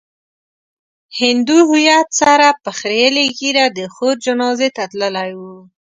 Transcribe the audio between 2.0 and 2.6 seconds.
سره